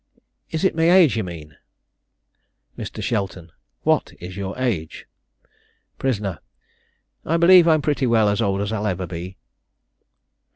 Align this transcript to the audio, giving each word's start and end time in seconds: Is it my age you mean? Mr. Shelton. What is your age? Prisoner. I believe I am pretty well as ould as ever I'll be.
Is 0.49 0.63
it 0.63 0.75
my 0.75 0.89
age 0.89 1.15
you 1.15 1.23
mean? 1.23 1.57
Mr. 2.75 3.03
Shelton. 3.03 3.51
What 3.83 4.13
is 4.19 4.35
your 4.35 4.57
age? 4.57 5.05
Prisoner. 5.99 6.39
I 7.23 7.37
believe 7.37 7.67
I 7.67 7.75
am 7.75 7.83
pretty 7.83 8.07
well 8.07 8.27
as 8.27 8.41
ould 8.41 8.61
as 8.61 8.73
ever 8.73 9.03
I'll 9.03 9.07
be. 9.07 9.37